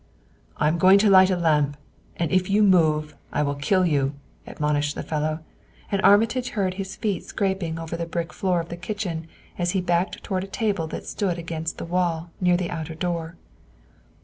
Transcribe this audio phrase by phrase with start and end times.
[0.57, 1.77] "I am going to light a lamp
[2.15, 4.15] and if you move I will kill you,"
[4.47, 5.41] admonished the fellow,
[5.91, 9.27] and Armitage heard his feet scraping over the brick floor of the kitchen
[9.59, 13.35] as he backed toward a table that stood against the wall near the outer door.